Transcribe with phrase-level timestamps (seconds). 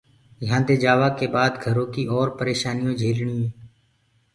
[0.43, 3.51] يهآنٚدي جآوآ ڪي بآد گھرو ڪيٚ اور پريشآنيٚون جھيلڻينٚ